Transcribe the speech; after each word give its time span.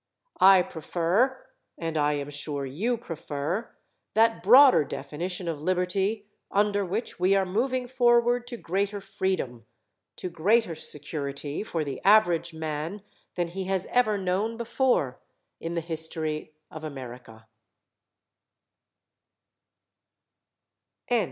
I 0.39 0.63
prefer 0.63 1.45
and 1.77 1.95
I 1.95 2.13
am 2.13 2.31
sure 2.31 2.65
you 2.65 2.97
prefer 2.97 3.69
that 4.15 4.41
broader 4.41 4.83
definition 4.83 5.47
of 5.47 5.61
liberty 5.61 6.25
under 6.49 6.83
which 6.83 7.19
we 7.19 7.35
are 7.35 7.45
moving 7.45 7.87
forward 7.87 8.47
to 8.47 8.57
greater 8.57 8.99
freedom, 8.99 9.67
to 10.15 10.27
greater 10.27 10.73
security 10.73 11.61
for 11.61 11.83
the 11.83 12.01
average 12.03 12.51
man 12.51 13.03
than 13.35 13.49
he 13.49 13.65
has 13.65 13.85
ever 13.91 14.17
known 14.17 14.57
before 14.57 15.19
in 15.59 15.75
the 15.75 15.81
history 15.81 16.51
of 16.71 16.83
America. 16.83 17.45